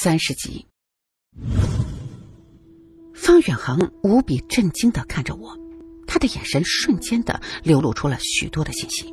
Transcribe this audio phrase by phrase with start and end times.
[0.00, 0.64] 三十集，
[3.12, 5.58] 方远航无比震惊的看着我，
[6.06, 9.12] 他的眼神瞬间的流露出了许多的信息，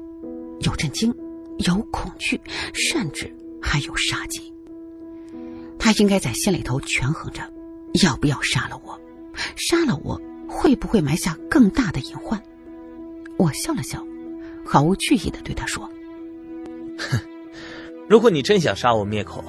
[0.60, 1.12] 有震惊，
[1.58, 2.40] 有恐惧，
[2.76, 4.54] 甚至还有杀机。
[5.80, 7.42] 他应该在心里头权衡着，
[8.04, 9.02] 要不要杀了我？
[9.56, 12.40] 杀了我会不会埋下更大的隐患？
[13.40, 14.06] 我笑了笑，
[14.64, 15.90] 毫无惧意的对他说
[17.00, 17.20] ：“哼，
[18.08, 19.44] 如果你真想杀我灭口。”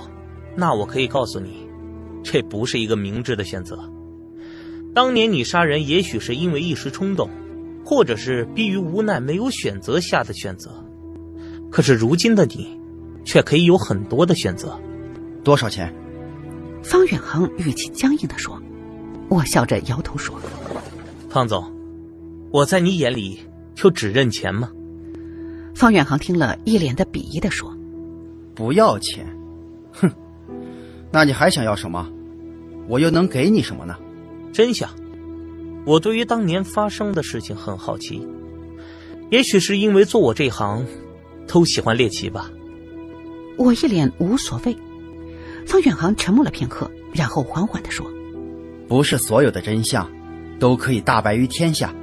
[0.56, 1.68] 那我可以告诉你，
[2.22, 3.78] 这不是一个明智的选择。
[4.94, 7.28] 当年你杀人，也许是因为一时冲动，
[7.84, 10.70] 或者是逼于无奈没有选择下的选择。
[11.70, 12.80] 可是如今的你，
[13.22, 14.80] 却可以有很多的选择。
[15.44, 15.94] 多少钱？
[16.82, 18.60] 方远航语气僵硬的说。
[19.28, 20.40] 我笑着摇头说
[21.28, 21.70] ：“方总，
[22.52, 23.40] 我在你眼里
[23.74, 24.70] 就只认钱吗？”
[25.74, 27.76] 方远航听了一脸的鄙夷的说
[28.54, 29.26] ：“不要钱，
[29.92, 30.10] 哼。”
[31.16, 32.10] 那你还想要什么？
[32.88, 33.96] 我又能给你什么呢？
[34.52, 34.90] 真相，
[35.86, 38.28] 我对于当年发生的事情很好奇。
[39.30, 40.84] 也许是因为做我这行，
[41.48, 42.50] 都喜欢猎奇吧。
[43.56, 44.76] 我一脸无所谓。
[45.66, 48.06] 方远航沉默了片刻，然后缓缓的说
[48.86, 50.10] ：“不是所有的真相，
[50.58, 51.94] 都可以大白于天下。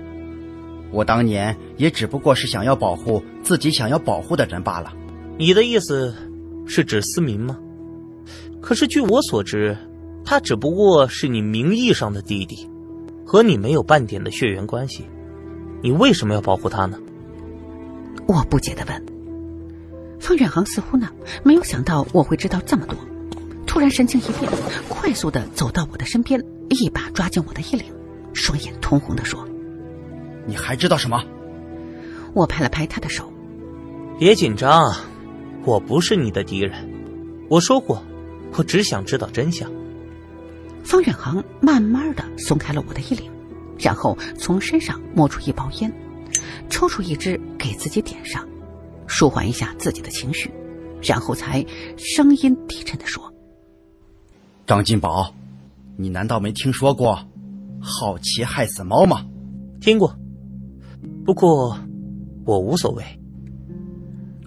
[0.90, 4.92] 我当年也只不过是想要保护自己想要保护的人罢了。
[5.38, 6.16] 你的意思，
[6.66, 7.60] 是指思明吗？”
[8.64, 9.78] 可是据我所知，
[10.24, 12.66] 他只不过是你名义上的弟弟，
[13.26, 15.06] 和你没有半点的血缘关系。
[15.82, 16.98] 你为什么要保护他呢？
[18.26, 19.06] 我不解的问。
[20.18, 21.10] 方远航似乎呢
[21.44, 22.98] 没有想到我会知道这么多，
[23.68, 24.50] 突然神情一变，
[24.88, 27.84] 快速的走到我的身边，一把抓紧我的衣领，
[28.32, 29.46] 双眼通红的说
[30.48, 31.22] ：“你还知道什么？”
[32.34, 33.30] 我拍了拍他的手
[34.18, 34.96] ：“别紧张，
[35.66, 36.90] 我不是你的敌人。
[37.50, 38.02] 我说过。”
[38.58, 39.72] 我只想知道真相。
[40.84, 43.32] 方远航慢慢的松开了我的衣领，
[43.80, 45.92] 然后从身上摸出一包烟，
[46.70, 48.48] 抽出一支给自己点上，
[49.08, 50.52] 舒缓一下自己的情绪，
[51.02, 51.66] 然后才
[51.98, 53.34] 声音低沉的说
[54.68, 55.34] ：“张金宝，
[55.96, 57.26] 你难道没听说过
[57.82, 59.26] ‘好奇害死猫’吗？”
[59.80, 60.18] 听过，
[61.26, 61.78] 不过
[62.46, 63.04] 我无所谓。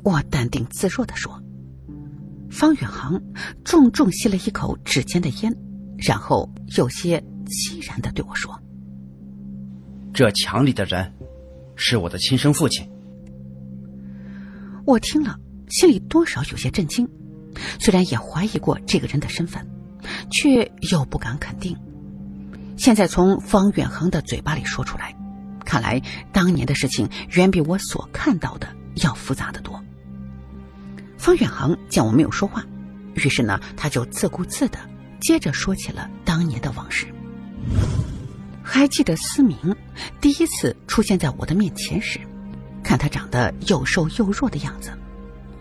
[0.04, 1.42] 我淡定自若的说。
[2.56, 3.20] 方远航
[3.64, 5.54] 重重吸了一口指尖的烟，
[5.98, 8.58] 然后有些凄然的对我说
[10.14, 11.12] ：“这墙里的人，
[11.76, 12.88] 是我的亲生父亲。”
[14.86, 17.06] 我听了，心里多少有些震惊，
[17.78, 19.68] 虽然也怀疑过这个人的身份，
[20.30, 21.76] 却又不敢肯定。
[22.78, 25.14] 现在从方远航的嘴巴里说出来，
[25.66, 26.00] 看来
[26.32, 28.66] 当年的事情远比我所看到的
[29.02, 29.84] 要复杂的多。
[31.26, 32.64] 方远航见我没有说话，
[33.14, 34.78] 于是呢，他就自顾自的
[35.20, 37.04] 接着说起了当年的往事。
[38.62, 39.58] 还记得思明
[40.20, 42.20] 第一次出现在我的面前时，
[42.80, 44.96] 看他长得又瘦又弱的样子，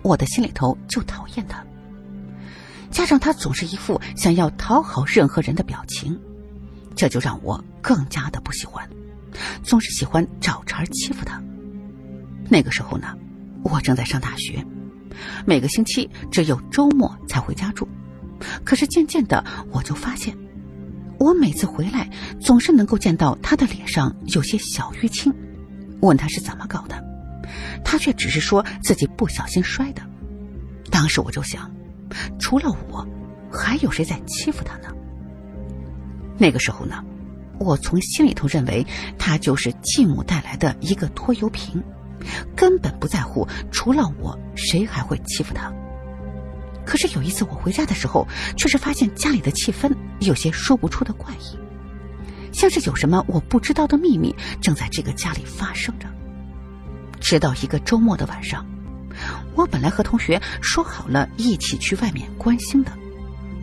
[0.04, 1.66] 我的心里头就讨厌他。
[2.92, 6.16] 加上他总是一副想要讨好任何人的表情，
[6.96, 8.88] 这就让我更加的不喜欢，
[9.64, 11.42] 总是喜欢找茬欺负他。
[12.52, 13.18] 那个时候呢，
[13.64, 14.64] 我正在上大学。
[15.46, 17.88] 每个星期只有周末才回家住，
[18.64, 20.36] 可是渐渐的我就发现，
[21.20, 22.09] 我每次回来
[22.40, 25.34] 总是能够见到他的脸上有些小淤青。
[26.02, 27.04] 问他是怎么搞的，
[27.84, 30.02] 他却只是说自己不小心摔的。
[30.92, 31.72] 当时我就想，
[32.38, 33.08] 除了我，
[33.52, 34.94] 还有谁在欺负他呢？
[36.38, 37.04] 那个时候呢，
[37.59, 38.86] 我从心里头认为
[39.18, 41.81] 他就是继母带来的一个拖油瓶。
[42.56, 45.72] 根本不在乎，除了我，谁还会欺负他？
[46.86, 51.58] 可是有一次我回家的时候，却是发现家里的气氛有些说不出的怪异，
[52.52, 56.08] 像是有什么我不知道的秘密正在这个家里发生着。
[57.20, 58.64] 直到一个周末的晚上，
[59.56, 62.92] 我本来和同学说好了一起去外面观星的，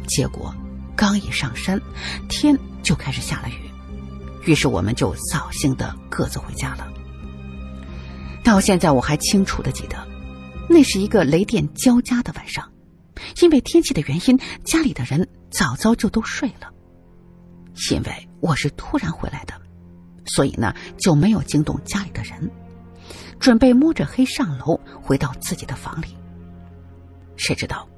[0.09, 0.53] 结果
[0.97, 1.81] 刚一上山，
[2.29, 3.71] 天就开始下了雨，
[4.45, 6.92] 于是我们就扫兴的各自回家了。
[8.43, 9.97] 到现在我还清楚的记得，
[10.69, 12.71] 那是一个雷电交加的晚上，
[13.41, 16.73] 因为天气的原因，家里的人早早就都睡了。
[17.91, 19.55] 因为我是突然回来的，
[20.27, 22.51] 所以呢就没有惊动家里的人，
[23.39, 26.09] 准备摸着黑上楼回到自己的房里。
[27.37, 27.89] 谁知道，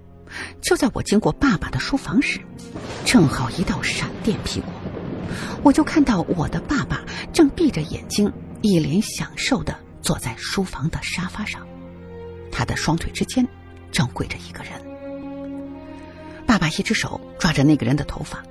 [0.60, 2.38] 就在我经过爸爸的书房时，
[3.04, 4.70] 正好一道闪电劈过，
[5.62, 7.02] 我就看到我的爸爸
[7.32, 8.32] 正闭着眼睛，
[8.62, 9.83] 一脸享受的。
[10.04, 11.66] 坐在书房的沙发上，
[12.52, 13.46] 他的双腿之间
[13.90, 14.72] 正跪着一个人。
[16.46, 18.42] 爸爸一只手抓着那个人的头发，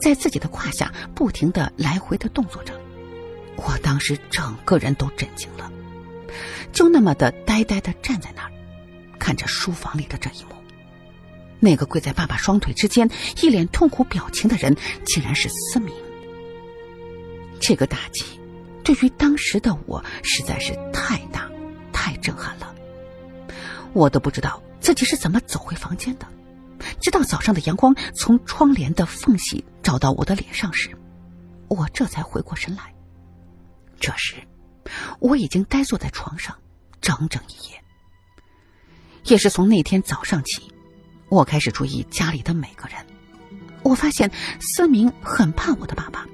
[0.00, 2.74] 在自己的胯下不停的来回的动作着。
[3.56, 5.70] 我当时整个人都震惊了，
[6.72, 8.50] 就那么的呆呆的站在那儿，
[9.18, 10.50] 看着书房里的这一幕。
[11.60, 13.08] 那个跪在爸爸双腿之间、
[13.40, 14.76] 一脸痛苦表情的人，
[15.06, 15.94] 竟然是思明。
[17.60, 18.24] 这个打击，
[18.86, 21.50] 对于当时的我实在是太大、
[21.92, 22.72] 太震撼了。
[23.92, 26.26] 我都不知道自己是怎么走回房间的，
[27.00, 30.96] 直到早上的阳光从窗帘的缝隙照到我的脸上时，
[31.66, 32.94] 我这才回过神来。
[33.98, 34.36] 这时，
[35.18, 36.56] 我已经呆坐在床上
[37.00, 37.82] 整整一夜。
[39.24, 40.72] 也是从那天早上起，
[41.28, 43.04] 我开始注意家里的每个人。
[43.82, 44.30] 我发现
[44.60, 46.24] 思明很怕我的爸爸。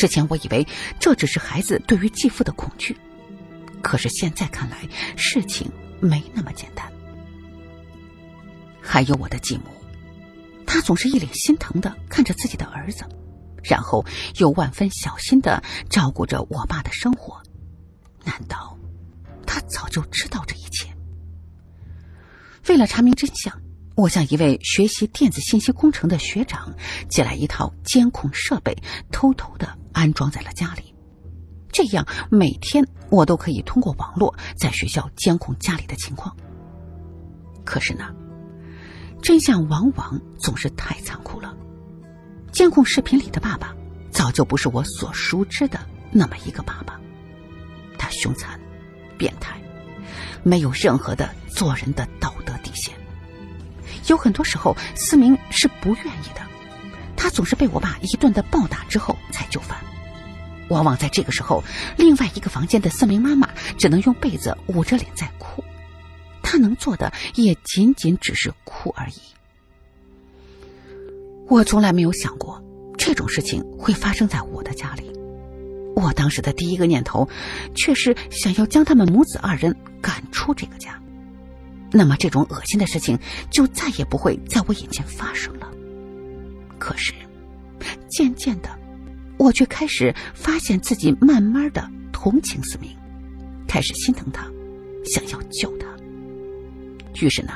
[0.00, 0.66] 之前我以为
[0.98, 2.96] 这只是孩子对于继父的恐惧，
[3.82, 5.70] 可是现在看来，事情
[6.00, 6.90] 没那么简单。
[8.80, 9.64] 还有我的继母，
[10.64, 13.04] 她总是一脸心疼的看着自己的儿子。
[13.62, 14.02] 然后
[14.38, 17.38] 又万分小心的照顾着我爸的生活，
[18.24, 18.78] 难道
[19.46, 20.88] 他早就知道这一切？
[22.68, 23.60] 为了查明真相，
[24.00, 26.74] 我向一位学习电子信息工程的学长
[27.08, 28.74] 借来一套监控设备，
[29.12, 30.94] 偷偷的安装在了家里，
[31.70, 36.34] 这样每天我都可以通过网络在学校监控家里的情况。
[37.62, 38.08] 可是呢，
[39.20, 41.54] 真相往往总是太残酷了。
[42.52, 43.76] 监控视频里的爸爸，
[44.10, 45.78] 早就不是我所熟知的
[46.10, 46.98] 那么一个爸爸。
[47.98, 48.58] 他凶残、
[49.18, 49.60] 变态，
[50.42, 52.98] 没有任何的做人的道德底线。
[54.06, 56.40] 有很多时候，思明是不愿意的，
[57.16, 59.76] 他总是被我爸一顿的暴打之后才就范。
[60.68, 61.62] 往往在这个时候，
[61.96, 65.64] 另外一个房间的思明妈妈只能用被子捂着脸在哭，
[66.42, 69.20] 她能做的也仅仅只是哭而已。
[71.48, 72.62] 我从来没有想过
[72.96, 75.10] 这种事情会发生在我的家里。
[75.96, 77.28] 我当时的第一个念头，
[77.74, 80.96] 却是想要将他们母子二人赶出这个家。
[81.92, 83.18] 那么这种恶心的事情
[83.50, 85.70] 就再也不会在我眼前发生了。
[86.78, 87.12] 可是，
[88.08, 88.68] 渐渐的，
[89.38, 92.90] 我却开始发现自己慢慢的同情思明，
[93.66, 94.46] 开始心疼他，
[95.04, 95.86] 想要救他。
[97.20, 97.52] 于是呢，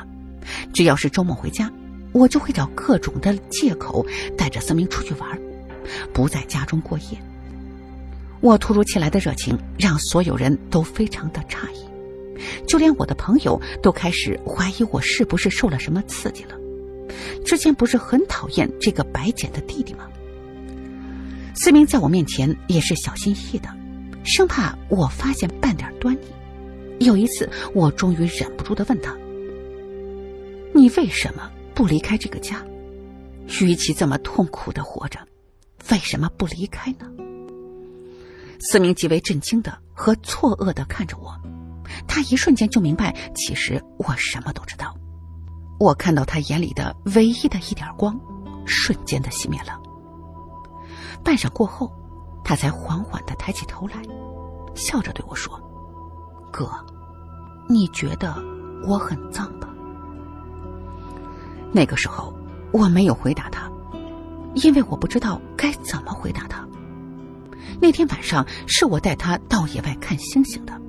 [0.73, 1.71] 只要是周末回家。
[2.11, 4.05] 我就会找各种的借口
[4.37, 5.37] 带着思明出去玩，
[6.13, 7.21] 不在家中过夜。
[8.39, 11.84] 我突如其来的热情让所有人都非常的诧异，
[12.67, 16.55] 就连我的朋友都开始怀疑我是不是受了什么刺激了。
[17.45, 20.07] 之前不是很讨厌这个白捡的弟弟吗？
[21.55, 23.69] 思明在我面前也是小心翼翼的，
[24.23, 27.05] 生怕我发现半点端倪。
[27.05, 29.15] 有一次，我终于忍不住的问他
[30.73, 32.65] ：“你为什么？”不离开这个家，
[33.61, 35.19] 与其这么痛苦的活着，
[35.91, 37.05] 为什么不离开呢？
[38.61, 41.37] 思明极为震惊的和错愕的看着我，
[42.07, 44.95] 他一瞬间就明白，其实我什么都知道。
[45.79, 48.19] 我看到他眼里的唯一的一点光，
[48.65, 49.79] 瞬间的熄灭了。
[51.23, 51.91] 半晌过后，
[52.43, 53.95] 他才缓缓的抬起头来，
[54.75, 55.59] 笑着对我说
[56.51, 56.69] ：“哥，
[57.67, 58.35] 你觉得
[58.87, 59.67] 我很脏吧？”
[61.73, 62.33] 那个时候，
[62.71, 63.69] 我没有回答他，
[64.53, 66.65] 因为我不知道该怎么回答他。
[67.81, 70.79] 那天晚上是我带他到野外看星星的，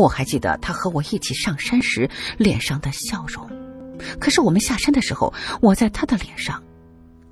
[0.00, 3.48] 我还记得他和我一起上山时脸上的笑容。
[4.18, 6.62] 可是我们下山的时候，我在他的脸上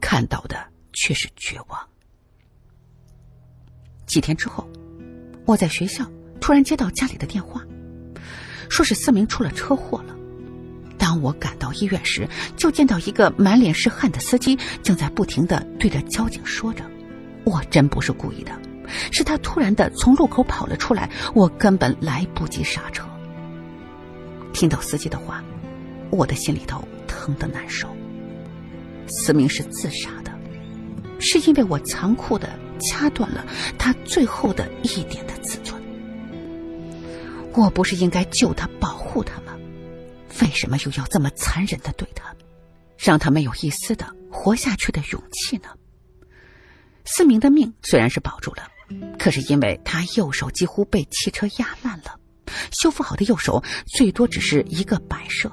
[0.00, 0.56] 看到的
[0.92, 1.88] 却是绝望。
[4.06, 4.68] 几天之后，
[5.46, 6.10] 我在学校
[6.40, 7.62] 突然接到家里的电话，
[8.68, 10.14] 说是思明出了车祸了。
[10.98, 16.84] 当我赶到医院时，就见到一个满脸是汗的司机正在不停的对着交警说着
[17.44, 18.52] ：“我真不是故意的，
[19.10, 23.04] 是他突然的从路口跑了出来，我根本来不及刹车。”
[24.52, 25.42] 听到司机的话，
[26.10, 27.88] 我的心里头疼的难受。
[29.06, 30.32] 思明是自杀的，
[31.20, 32.48] 是因为我残酷的
[32.80, 33.46] 掐断了
[33.78, 35.80] 他最后的一点的自尊。
[37.54, 39.56] 我不是应该救他、保护他吗？
[40.42, 42.34] 为什么又要这么残忍的对他，
[42.98, 45.68] 让他没有一丝的活下去的勇气呢？
[47.04, 48.68] 思明的命虽然是保住了，
[49.18, 52.18] 可是因为他右手几乎被汽车压烂了，
[52.70, 55.50] 修复好的右手最多只是一个摆设，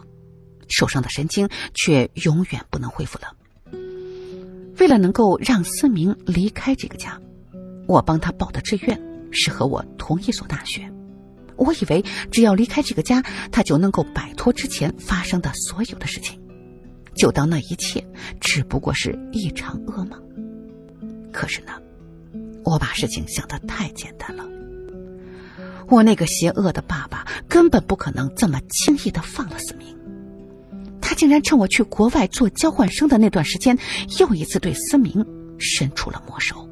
[0.70, 3.34] 手上的神经却永远不能恢复了。
[4.80, 7.20] 为了能够让思明离开这个家，
[7.88, 9.02] 我帮他报的志愿
[9.32, 10.90] 是和我同一所大学。
[11.58, 16.38] 我以为只要离开这个家，他就能够摆脱之前发生的所有的事情。
[17.16, 18.06] 就当那一切
[18.42, 20.22] 只不过是一场噩梦。
[21.32, 21.72] 可是呢，
[22.66, 24.44] 我把事情想得太简单了。
[25.88, 29.96] 我那个邪恶的爸爸根本不可能这么轻易的放了思明。
[31.00, 33.78] 他竟然趁我去国外做交换生的那段时间，
[34.20, 35.24] 又一次对思明
[35.60, 36.68] 伸出了魔手。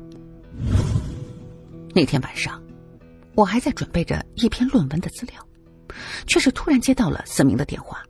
[1.94, 2.60] 那天晚上，
[3.36, 5.48] 我还在准备着一篇论文的资料，
[6.26, 8.02] 却是突然接到了思明的电话。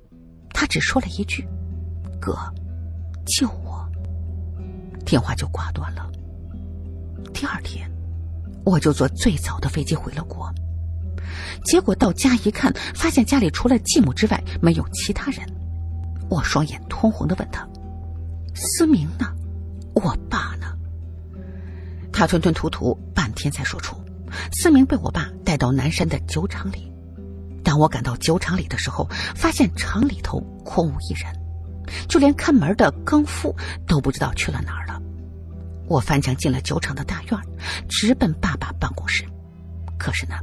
[0.54, 1.46] 他只说了一句
[2.22, 2.38] ：“哥，
[3.26, 3.86] 救我。”
[5.06, 6.10] 电话就挂断了。
[7.32, 7.90] 第二天，
[8.66, 10.52] 我就坐最早的飞机回了国。
[11.64, 15.46] 结果到家一看，发现家里除了继母之外没有其他人。
[16.30, 17.68] 我双眼通红的问他
[18.56, 19.28] ：“思明呢？
[19.94, 20.68] 我爸呢？”
[22.12, 23.96] 他吞吞吐吐半天才说出
[24.54, 26.92] ：“思明被我爸带到南山的酒厂里。
[27.64, 31.34] 当我赶到酒厂里的时候，发现厂里头空无一人，
[32.08, 33.56] 就连看门的更夫
[33.88, 34.83] 都不知道去了哪儿。
[35.88, 37.40] 我翻墙进了酒厂的大院，
[37.90, 39.26] 直奔爸爸办公室。
[39.98, 40.36] 可是呢，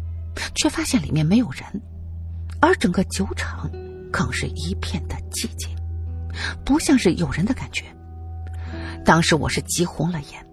[0.54, 1.64] 却发现里面没有人，
[2.60, 3.70] 而整个酒厂……”
[4.12, 5.70] 更是一片的寂静，
[6.64, 7.84] 不像是有人的感觉。
[9.04, 10.44] 当时我是急红了眼，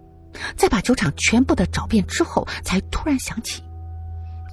[0.56, 3.60] 在把酒厂全部的找遍之后，才突然想起，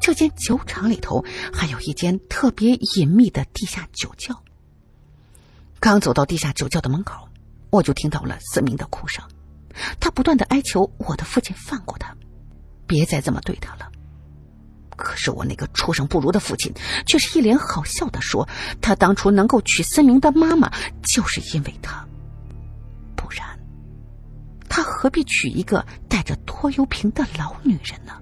[0.02, 1.24] 这间酒厂里头
[1.54, 4.36] 还有一间特别隐秘的地下酒窖。
[5.80, 7.30] 刚走到地下酒窖的门口，
[7.70, 9.24] 我就听到了思明的哭声，
[10.00, 12.16] 他不断的哀求我的父亲放过他，
[12.88, 13.92] 别再这么对他了。
[14.96, 16.74] 可是我那个畜生不如的父亲，
[17.06, 18.48] 却是一脸好笑的说
[18.82, 20.72] ：“他当初能够娶思明的妈妈，
[21.04, 22.08] 就是因为他。
[23.16, 23.60] 不然，
[24.70, 28.14] 他何必娶一个带着拖油瓶的老女人呢？”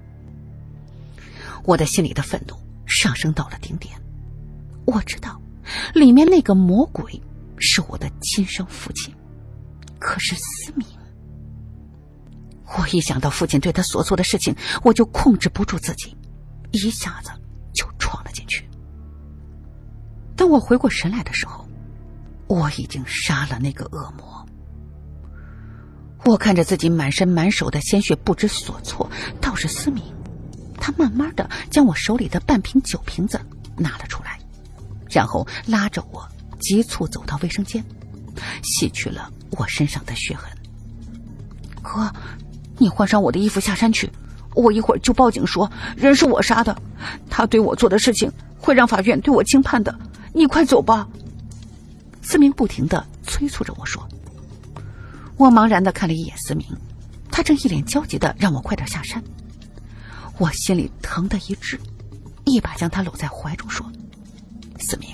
[1.63, 2.55] 我的心里的愤怒
[2.87, 3.95] 上升到了顶点。
[4.85, 5.39] 我知道，
[5.93, 7.21] 里面那个魔鬼
[7.59, 9.13] 是我的亲生父亲。
[9.99, 10.85] 可是思明，
[12.65, 16.15] 我一想到父亲对他所做的事情，我就控制不住自己。
[16.71, 17.29] 一下子
[17.73, 18.67] 就闯了进去。
[20.35, 21.67] 当我回过神来的时候，
[22.47, 24.45] 我已经杀了那个恶魔。
[26.25, 29.09] 我看着自己满身满手的鲜血，不知所措。
[29.39, 30.03] 倒是思明，
[30.79, 33.39] 他慢慢的将我手里的半瓶酒瓶子
[33.77, 34.39] 拿了出来，
[35.11, 36.27] 然后拉着我
[36.59, 37.83] 急促走到卫生间，
[38.63, 40.49] 洗去了我身上的血痕。
[41.81, 42.11] 哥，
[42.77, 44.09] 你换上我的衣服下山去。
[44.55, 46.77] 我一会儿就报警说人是我杀的，
[47.29, 49.93] 他对我做的事情会让法院对我轻判的。
[50.33, 51.07] 你快走吧。
[52.21, 54.07] 思明不停的催促着我说。
[55.37, 56.65] 我茫然的看了一眼思明，
[57.31, 59.21] 他正一脸焦急的让我快点下山。
[60.37, 61.79] 我心里疼的一滞，
[62.45, 63.85] 一把将他搂在怀中说
[64.79, 65.09] ：“思明，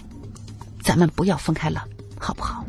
[0.84, 1.86] 咱们不要分开了，
[2.20, 2.66] 好不好？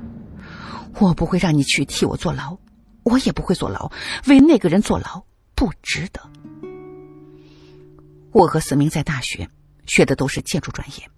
[1.00, 2.56] 我不会让你去替我坐牢，
[3.04, 3.90] 我也不会坐牢，
[4.26, 6.20] 为那个人坐牢不值得。”
[8.32, 9.48] 我和思明在大学
[9.86, 11.10] 学的都是建筑专业，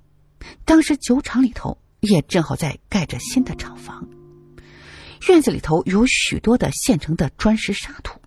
[0.64, 4.08] 当时酒厂里头也正好在盖着新的厂房，
[5.28, 8.18] 院子里头有许多的现成的砖石沙土，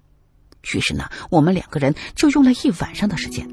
[0.74, 3.50] 于是呢，我们两个人就用了一晚上的时间，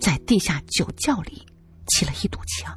[0.00, 1.46] 在地下酒窖里
[1.86, 2.76] 砌了一堵墙，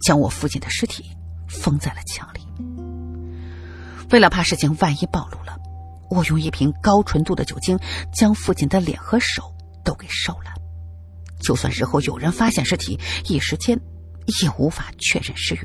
[0.00, 1.04] 将我父亲的尸体
[1.48, 2.40] 封在了墙里。
[4.12, 5.58] 为了怕事情万一暴露了，
[6.10, 7.78] 我用一瓶高纯度的酒精
[8.14, 9.50] 将父亲的脸和手。
[9.84, 10.54] 都给烧了，
[11.40, 13.76] 就算日后有人发现尸体，一时间
[14.40, 15.64] 也无法确认尸源。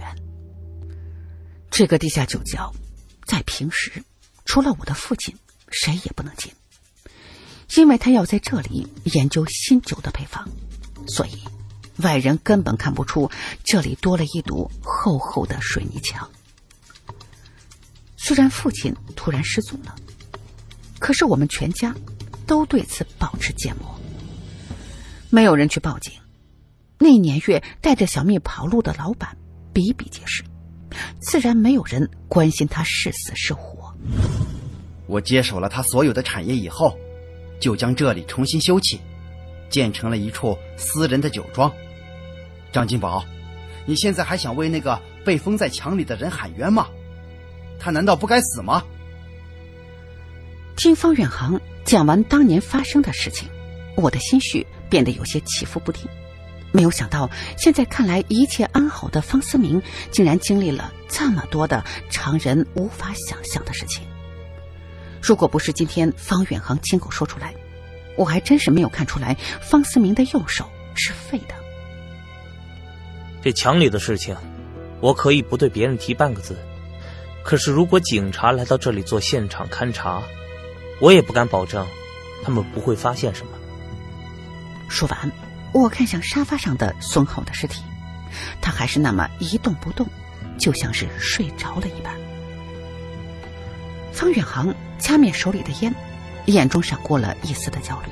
[1.70, 2.74] 这个地下酒窖，
[3.28, 4.04] 在平时
[4.44, 5.38] 除了我的父亲，
[5.70, 6.52] 谁也不能进，
[7.76, 10.50] 因为他要在这里研究新酒的配方，
[11.08, 11.44] 所以
[11.98, 13.30] 外人根本看不出
[13.64, 16.28] 这里多了一堵厚厚的水泥墙。
[18.18, 19.96] 虽然父亲突然失踪了，
[21.00, 21.96] 可是我们全家
[22.46, 23.98] 都对此保持缄默。
[25.30, 26.12] 没有人去报警。
[27.00, 29.38] 那年月带着小蜜跑路的老板
[29.72, 30.44] 比比皆是，
[31.20, 33.94] 自然没有人关心他是死是活。
[35.06, 36.98] 我接手了他所有的产业以后，
[37.60, 38.98] 就将这里重新修葺，
[39.70, 41.72] 建成了一处私人的酒庄。
[42.72, 43.24] 张金宝，
[43.86, 46.88] 你现在还想为那个被封在墙里的人喊冤吗？
[47.80, 48.84] 他难道不该死吗？
[50.76, 53.50] 听方远航讲完当年发生的事情，
[53.96, 54.66] 我的心绪。
[54.90, 56.08] 变得有些起伏不定，
[56.72, 59.82] 没有想到现在看来一切安好的方思明，
[60.12, 64.08] 竟然经历了这么多的常人无法想象的事情。
[65.22, 67.54] 如果不是今天方远航亲口说出来，
[68.16, 70.66] 我还真是没有看出来方思明的右手
[70.96, 71.54] 是废的。
[73.42, 74.34] 这墙里的事情，
[75.02, 76.58] 我可以不对别人提半个字，
[77.48, 80.22] 可是如果警察来到这里做现场勘查，
[81.00, 81.88] 我也不敢保证，
[82.44, 83.54] 他们不会发现什么。
[84.90, 85.32] 说完，
[85.72, 87.82] 我看向沙发上的孙浩的尸体，
[88.60, 90.06] 他还是那么一动不动，
[90.60, 92.14] 就像是睡着了一般。
[94.12, 95.96] 方远航掐灭手里的烟，
[96.48, 98.10] 眼中闪过了一丝的焦虑。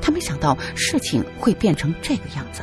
[0.00, 2.62] 他没想到事情会变成这个样子。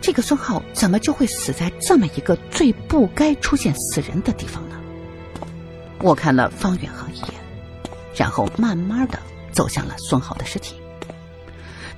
[0.00, 4.76] 这个孙浩怎么就会死在这么一个最不该出现死人的地方呢？
[6.02, 7.34] 我看了方远航一眼，
[8.16, 9.18] 然后慢慢的
[9.52, 10.74] 走向了孙浩的尸体。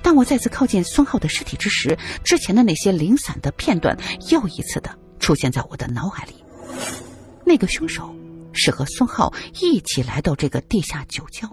[0.01, 3.97] 当我再次靠近孙浩的尸体之时，之前的那些零散的片段
[4.29, 6.33] 又一次的出现在我的脑海里。
[7.45, 8.13] 那个凶手
[8.51, 11.49] 是和孙浩一起来到这个地下酒窖，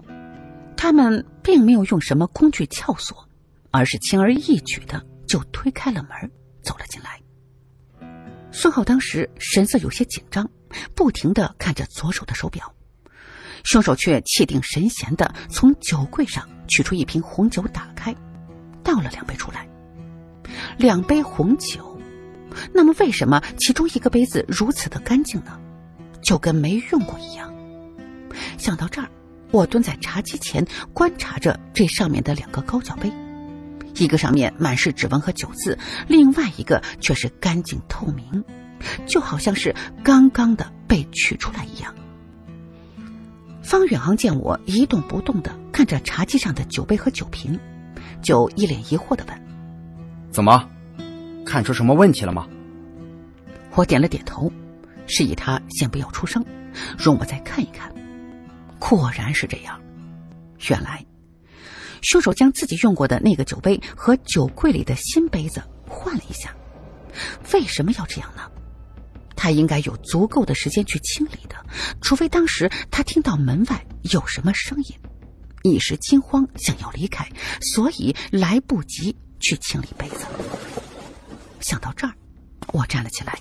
[0.75, 3.25] 他们并没有用什么工具撬锁，
[3.71, 6.31] 而是轻而易举的就推开了门，
[6.63, 7.19] 走了进来。
[8.51, 10.49] 孙浩当时神色有些紧张，
[10.95, 12.73] 不停的看着左手的手表，
[13.63, 18.13] 凶手却气定神闲的从酒柜上取出一瓶红酒，打开。
[18.83, 19.67] 倒了两杯出来，
[20.77, 21.99] 两杯红酒，
[22.73, 25.59] 那么为什么其中一个杯子如此的干净呢？
[26.23, 27.53] 就跟没用过一样。
[28.57, 29.07] 想到这儿，
[29.51, 33.11] 我蹲在茶几前观察着这上面的两个高脚杯，
[33.95, 38.43] 一个上面满是指纹和酒渍，另外一个却是干净透明，
[39.05, 41.93] 就好像是刚刚的被取出来一样。
[43.63, 47.59] 方远航见我一动不动的看着茶几上的酒杯和酒瓶。
[48.21, 49.41] 就一脸疑惑的问
[50.29, 50.69] ：“怎么，
[51.43, 52.47] 看出什么问题了吗？”
[53.73, 54.51] 我点了点头，
[55.07, 56.45] 示意他先不要出声，
[56.99, 57.91] 容我再看一看。
[58.77, 59.81] 果然是这样，
[60.69, 61.03] 原来
[62.01, 66.55] 凶手将自己用过的那个酒杯和酒柜里的新杯子换了一下。
[67.53, 68.41] 为什么要这样呢？
[69.35, 71.55] 他应该有足够的时间去清理的，
[71.99, 74.95] 除非当时他听到门外有什么声音。
[75.63, 77.27] 一时惊慌，想要离开，
[77.59, 80.25] 所以来不及去清理杯子。
[81.59, 82.13] 想到这儿，
[82.67, 83.39] 我站了起来，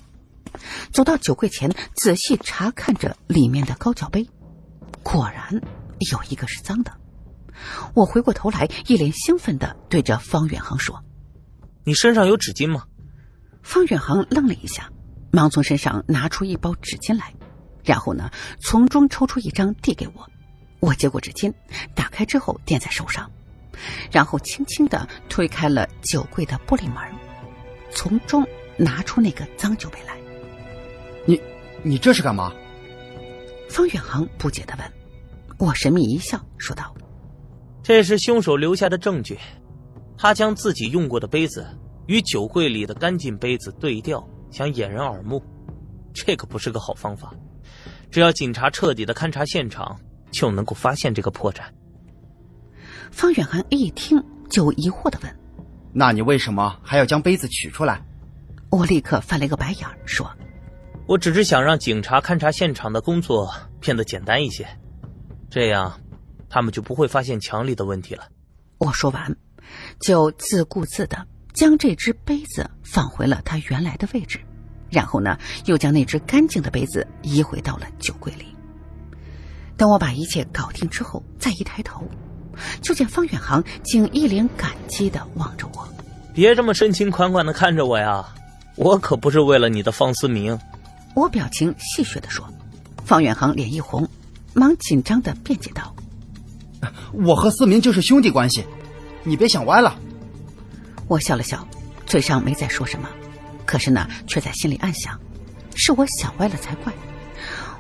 [0.93, 4.29] 走到酒柜前，仔细查看着里面的高脚杯，
[5.03, 5.61] 果然
[6.11, 6.93] 有一个是脏的。
[7.95, 11.03] 我回过头来，一脸兴奋的对着方远航说
[11.85, 12.85] ：“你身上有纸巾吗？”
[13.63, 14.91] 方远航愣了一下，
[15.31, 17.35] 忙从身上拿出一包纸巾来，
[17.85, 20.29] 然后呢，从中抽出一张递给我。
[20.81, 21.53] 我接过纸巾，
[21.95, 23.31] 打开之后垫在手上，
[24.11, 26.97] 然后轻轻的推开了酒柜的玻璃门，
[27.93, 28.47] 从中
[28.79, 30.17] 拿出那个脏酒杯来。
[31.27, 31.39] 你，
[31.83, 32.51] 你这是干嘛？
[33.69, 34.93] 方远航不解的问。
[35.59, 36.95] 我神秘一笑，说道
[37.91, 39.37] ：“这是凶手留下的证据，
[40.17, 41.67] 他将自己用过的杯子
[42.07, 45.43] 与酒柜里的干净杯子对调，想掩人耳目。
[46.15, 47.35] 这可不是个好方法。
[48.09, 49.99] 只要警察彻底的勘察现场。”
[50.31, 51.63] 就能够发现这个破绽。
[53.11, 55.37] 方远寒一听就疑惑的问
[55.93, 58.01] ：“那你为什么还要将杯子取出来？”
[58.71, 60.31] 我立刻翻了一个白眼说
[61.09, 64.65] ：“我只是想让警察勘察现场的工作变得简单一些，
[65.51, 66.01] 这样
[66.51, 68.25] 他们就不会发现墙里的问题了。”
[68.77, 69.35] 我说完，
[70.01, 74.41] 就自顾自的将这只杯子放回了它原来的位置，
[74.91, 78.45] 然后呢，又将那只干净的杯子移回到了酒柜里。
[79.77, 82.07] 等我把一切搞定之后，再一抬头，
[82.83, 85.89] 就见方远航竟一脸感激的望着我。
[86.35, 88.27] 别这么深情款款的看着我呀，
[88.77, 90.59] 我可不是为了你的方思明。
[91.15, 92.47] 我表情戏谑的说。
[93.05, 94.09] 方远航脸一红，
[94.55, 95.93] 忙紧张的辩解道
[97.13, 98.65] ：“我和思明就是兄弟关系，
[99.25, 99.99] 你别想歪了。”
[101.09, 101.67] 我笑了笑，
[102.07, 103.09] 嘴上没再说什么，
[103.67, 105.21] 可是呢，却在心里暗想：
[105.75, 106.93] 是我想歪了才怪。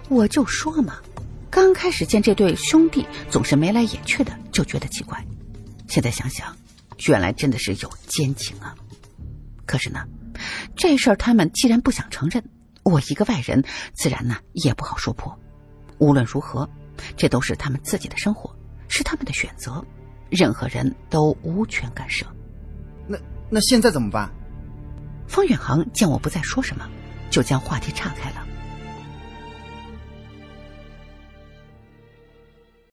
[0.09, 0.97] 我就说嘛。
[1.53, 5.25] 刚开始见这对兄弟总是眉来眼去的，就觉得奇怪。
[5.89, 6.57] 现在想想，
[7.09, 8.73] 原来真的是有奸情啊！
[9.67, 10.05] 可是呢，
[10.77, 12.45] 这事儿他们既然不想承认，
[12.85, 15.37] 我一个外人自然呢也不好说破。
[15.99, 16.71] 无论如何，
[17.17, 18.55] 这都是他们自己的生活，
[18.91, 19.83] 是他们的选择，
[20.29, 22.27] 任何人都无权干涉。
[23.07, 23.17] 那
[23.49, 24.31] 那现在怎么办？
[25.27, 26.87] 方远航见我不再说什么，
[27.31, 28.40] 就将话题岔开了。